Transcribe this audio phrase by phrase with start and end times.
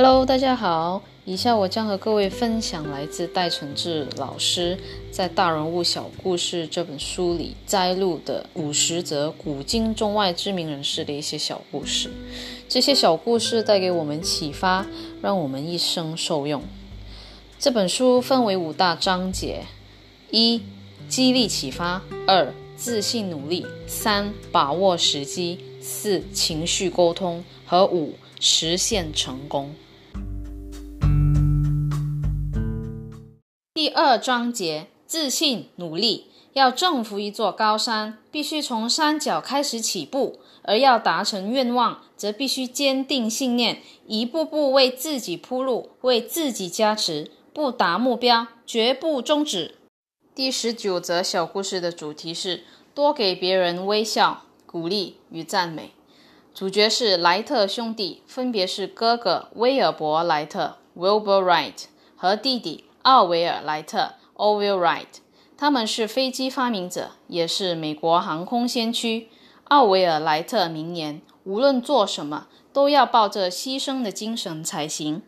[0.00, 1.02] Hello，大家好。
[1.24, 4.78] 以下我将和各位分享来自戴承志老师
[5.10, 12.12] 在《大人物小故事》这本书里摘录的五十则古今中外知名人士的一些小故事。
[12.68, 14.86] 这些小故事带给我们启发，
[15.20, 16.62] 让我们一生受用。
[17.58, 19.64] 这本书分为五大章节：
[20.30, 20.62] 一、
[21.08, 29.74] 激励启发；二、自信努力；三、把握时机；四、情绪沟通；和五、实现成功。
[33.78, 36.26] 第二章节：自信努力。
[36.54, 47.30] 要征服一座高山，必须从山脚开始起步；而要达成愿望，则必须坚定信念，一步步为自己铺路，为自己加持。
[47.54, 49.76] 不达目标，绝不终止。
[50.34, 55.92] 第十九则小故事的主题是多给别人微笑、鼓励与赞美。
[56.52, 61.84] 主角是莱特兄弟，分别是哥哥威尔伯·莱特 （Wilbur Wright）
[62.16, 62.82] 和弟弟。
[63.08, 65.06] 奥维尔·莱特 （Orville Wright），
[65.56, 69.28] 他们是飞机发明者，也是美国航空先驱。
[69.64, 75.22] 奥维尔·莱特名言：“无论做什么，都要抱着牺牲的精神才行。”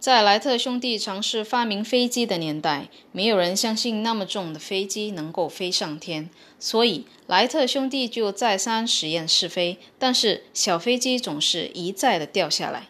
[0.00, 12.88] 在莱特兄弟尝试发明飞机的年代，没有人相信那么重的飞机能够飞上天，所以莱特兄弟就再三实验试飞，但是小飞机总是一再的掉下来。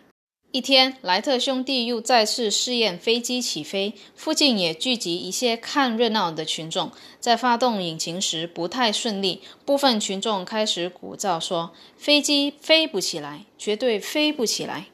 [0.53, 6.91] 一天，莱特兄弟又再次试验飞机起飞，附近也聚集一些看热闹的群众。
[7.21, 14.87] 在发动引擎时不太顺利，部分群众开始鼓噪说：“飞机飞不起来，绝对飞不起来。”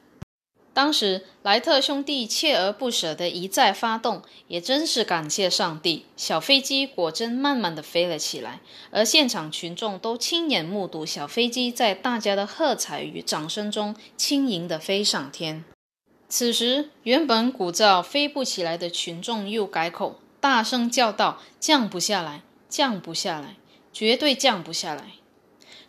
[0.77, 6.05] 当时，莱特兄弟锲而不舍地一再发动，也真是感谢上帝。
[6.15, 8.61] 小飞机果真慢慢地飞了起来，
[8.91, 15.65] 而现场群众都亲眼目睹小飞机在大家的喝彩与掌声中轻盈地飞上天。
[16.29, 23.55] 此时，原本鼓噪飞不起来的群众又改口，大声叫道：“降不下来，降不下来，
[23.91, 25.13] 绝对降不下来。”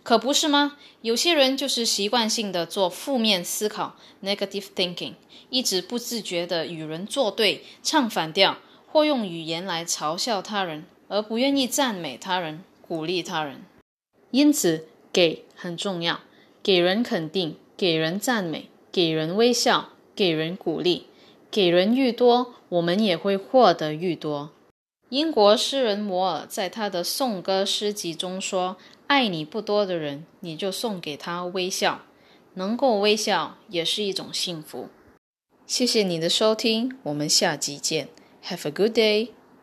[0.08, 0.78] 可不是吗？
[1.02, 5.12] 有些人就是习惯性的做负面思考 （negative thinking），
[5.50, 8.56] 一直不自觉的与人作对、唱反调，
[8.90, 13.60] 或用语言来嘲笑他人，而不愿意赞美他人、鼓励他人。
[14.30, 16.20] 因此，给很重要，
[16.62, 21.08] 给人肯定，给人赞美，给人微笑，给人鼓励，
[21.50, 24.52] 给人愈多，我们也会获得愈多。
[25.10, 28.78] 英国诗人摩尔在他的颂歌诗集中说。
[29.08, 32.02] 爱你不多的人，你就送给他微笑，
[32.54, 34.88] 能够微笑也是一种幸福。
[35.66, 38.08] 谢谢你的收听，我们下集见。
[38.44, 39.37] Have a good day.